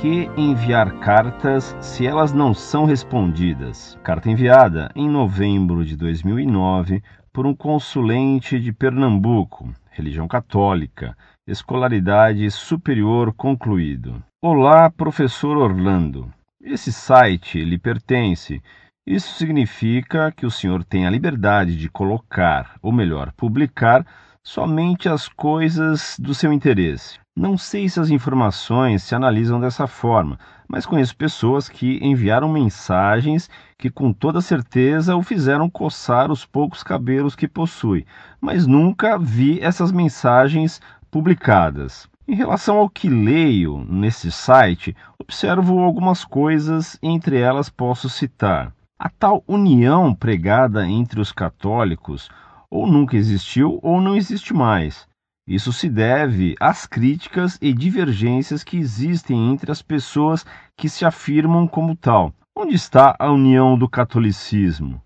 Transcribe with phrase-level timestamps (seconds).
[0.00, 3.98] que enviar cartas se elas não são respondidas?
[4.02, 11.14] Carta enviada em novembro de 2009 por um consulente de Pernambuco, religião católica,
[11.46, 14.24] escolaridade superior concluído.
[14.40, 16.32] Olá, professor Orlando.
[16.62, 18.62] Esse site lhe pertence.
[19.06, 24.06] Isso significa que o senhor tem a liberdade de colocar, ou melhor, publicar,
[24.42, 27.20] somente as coisas do seu interesse.
[27.40, 33.48] Não sei se as informações se analisam dessa forma, mas conheço pessoas que enviaram mensagens
[33.78, 38.04] que com toda certeza o fizeram coçar os poucos cabelos que possui,
[38.38, 42.06] mas nunca vi essas mensagens publicadas.
[42.28, 48.70] Em relação ao que leio nesse site, observo algumas coisas, entre elas posso citar.
[48.98, 52.28] A tal união pregada entre os católicos
[52.68, 55.08] ou nunca existiu ou não existe mais.
[55.50, 61.66] Isso se deve às críticas e divergências que existem entre as pessoas que se afirmam
[61.66, 62.32] como tal.
[62.56, 65.02] Onde está a união do catolicismo?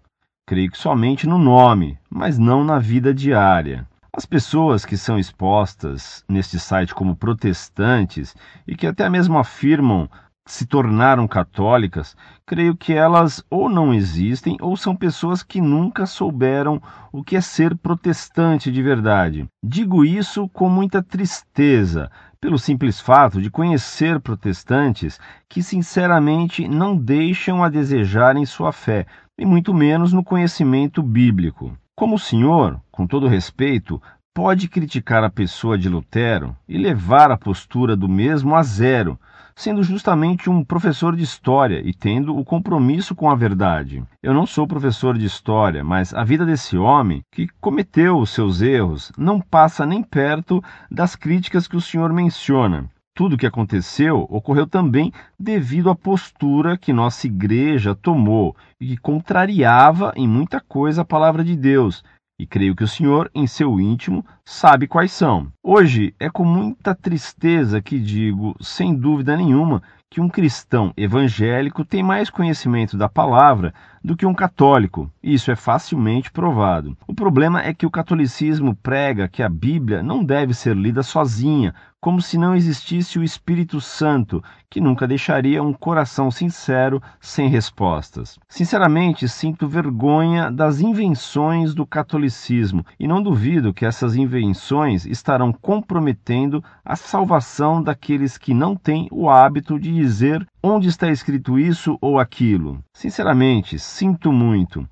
[0.47, 3.89] Creio que somente no nome, mas não na vida diária.
[4.12, 10.11] As pessoas que são expostas neste site como protestantes e que até mesmo afirmam
[10.47, 16.81] se tornaram católicas, creio que elas ou não existem ou são pessoas que nunca souberam
[17.11, 19.48] o que é ser protestante de verdade.
[19.62, 27.65] Digo isso com muita tristeza, pelo simples fato de conhecer protestantes que sinceramente não deixam
[27.65, 29.06] a desejar em sua fé,
[29.39, 31.77] e muito menos no conhecimento bíblico.
[31.97, 34.00] Como o senhor, com todo respeito,
[34.34, 39.19] pode criticar a pessoa de Lutero e levar a postura do mesmo a zero,
[39.56, 44.02] sendo justamente um professor de história e tendo o compromisso com a verdade.
[44.22, 48.60] Eu não sou professor de história, mas a vida desse homem, que cometeu os seus
[48.60, 52.91] erros, não passa nem perto das críticas que o senhor menciona.
[53.16, 58.97] Tudo o que aconteceu ocorreu também devido à postura que nossa igreja tomou e que
[58.97, 62.03] contrariava em muita coisa a palavra de Deus,
[62.39, 65.53] e creio que o senhor, em seu íntimo, sabe quais são.
[65.62, 72.03] Hoje é com muita tristeza que digo, sem dúvida nenhuma, que um cristão evangélico tem
[72.03, 75.11] mais conhecimento da palavra do que um católico.
[75.23, 76.97] Isso é facilmente provado.
[77.06, 81.75] O problema é que o catolicismo prega que a Bíblia não deve ser lida sozinha,
[82.04, 88.38] como se não existisse o Espírito Santo, que nunca deixaria um coração sincero sem respostas.
[88.47, 96.62] Sinceramente, sinto vergonha das invenções do catolicismo e não duvido que essas invenções estarão comprometendo
[96.84, 102.19] a salvação daqueles que não têm o hábito de dizer onde está escrito isso ou
[102.19, 102.84] aquilo.
[102.93, 104.87] Sinceramente, sinto muito.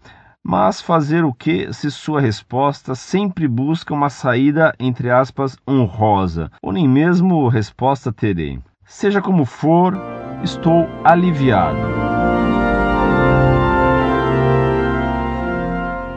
[0.44, 6.72] Mas fazer o que se sua resposta sempre busca uma saída, entre aspas, honrosa, ou
[6.72, 8.58] nem mesmo resposta terei?
[8.84, 9.94] Seja como for,
[10.42, 11.78] estou aliviado.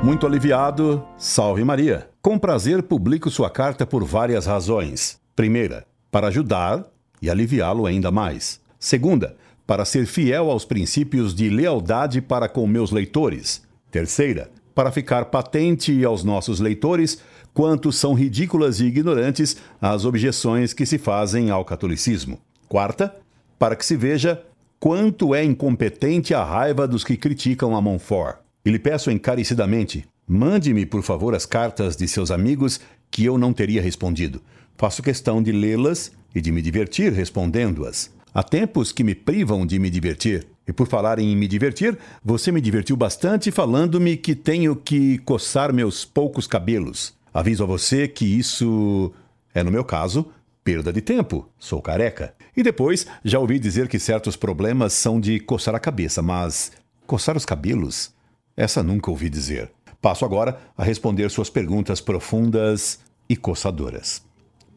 [0.03, 2.09] Muito aliviado, salve Maria.
[2.19, 5.19] Com prazer publico sua carta por várias razões.
[5.35, 6.83] Primeira, para ajudar
[7.21, 8.59] e aliviá-lo ainda mais.
[8.79, 9.35] Segunda,
[9.67, 13.64] para ser fiel aos princípios de lealdade para com meus leitores.
[13.95, 17.17] Terceira, para ficar patente aos nossos leitores
[17.53, 22.37] quanto são ridículas e ignorantes as objeções que se fazem ao catolicismo.
[22.67, 23.15] Quarta,
[23.57, 24.43] para que se veja
[24.81, 28.39] quanto é incompetente a raiva dos que criticam a Montfort.
[28.65, 33.53] E lhe peço encarecidamente, mande-me, por favor, as cartas de seus amigos que eu não
[33.53, 34.41] teria respondido.
[34.75, 38.11] Faço questão de lê-las e de me divertir respondendo-as.
[38.33, 40.45] Há tempos que me privam de me divertir.
[40.67, 45.71] E por falar em me divertir, você me divertiu bastante falando-me que tenho que coçar
[45.71, 47.13] meus poucos cabelos.
[47.33, 49.11] Aviso a você que isso
[49.53, 50.27] é, no meu caso,
[50.63, 51.47] perda de tempo.
[51.59, 52.33] Sou careca.
[52.57, 56.71] E depois, já ouvi dizer que certos problemas são de coçar a cabeça, mas
[57.05, 58.11] coçar os cabelos?
[58.57, 59.71] Essa nunca ouvi dizer.
[60.01, 64.23] Passo agora a responder suas perguntas profundas e coçadoras.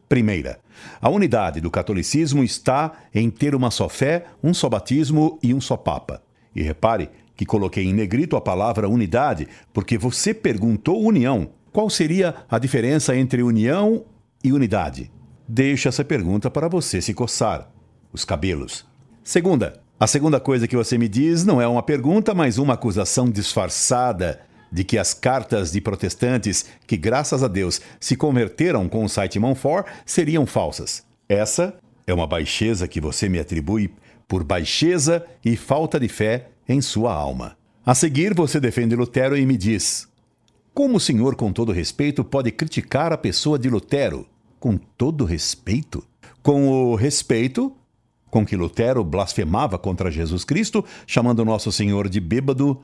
[0.09, 0.59] Primeira,
[0.99, 5.61] a unidade do catolicismo está em ter uma só fé, um só batismo e um
[5.61, 6.19] só papa.
[6.55, 11.51] E repare que coloquei em negrito a palavra unidade porque você perguntou união.
[11.71, 14.03] Qual seria a diferença entre união
[14.43, 15.11] e unidade?
[15.47, 17.71] Deixo essa pergunta para você se coçar.
[18.11, 18.87] Os cabelos.
[19.23, 23.29] Segunda, a segunda coisa que você me diz não é uma pergunta, mas uma acusação
[23.29, 24.41] disfarçada
[24.71, 29.39] de que as cartas de protestantes que, graças a Deus, se converteram com o site
[29.39, 31.03] Monfort seriam falsas.
[31.27, 31.75] Essa
[32.05, 33.93] é uma baixeza que você me atribui
[34.27, 37.57] por baixeza e falta de fé em sua alma.
[37.85, 40.07] A seguir, você defende Lutero e me diz:
[40.73, 44.27] Como o senhor, com todo respeito, pode criticar a pessoa de Lutero?
[44.59, 46.03] Com todo respeito?
[46.41, 47.75] Com o respeito
[48.29, 52.81] com que Lutero blasfemava contra Jesus Cristo, chamando Nosso Senhor de bêbado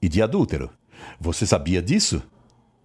[0.00, 0.70] e de adúltero.
[1.20, 2.22] Você sabia disso?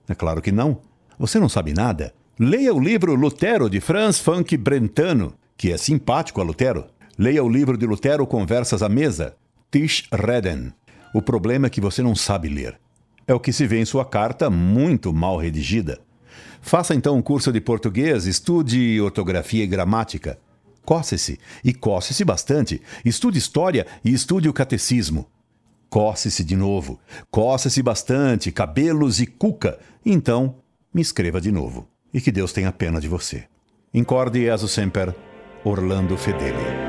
[0.08, 0.82] É claro que não.
[1.18, 2.14] Você não sabe nada.
[2.40, 6.86] Leia o livro Lutero de Franz Funk Brentano, que é simpático a Lutero.
[7.18, 9.36] Leia o livro de Lutero Conversas à Mesa,
[9.70, 10.74] Tisch Reden.
[11.14, 12.80] O problema é que você não sabe ler.
[13.28, 16.00] É o que se vê em sua carta, muito mal redigida.
[16.62, 20.40] Faça então um curso de português, estude ortografia e gramática.
[20.86, 22.82] Coce-se, e coce-se bastante.
[23.04, 25.28] Estude história e estude o catecismo.
[25.90, 27.00] Coce-se de novo.
[27.32, 29.80] Coce-se bastante, cabelos e cuca.
[30.06, 30.56] Então,
[30.94, 31.88] me escreva de novo.
[32.14, 33.46] E que Deus tenha pena de você.
[33.94, 35.16] Incorde e sempre,
[35.64, 36.89] Orlando Fedeli.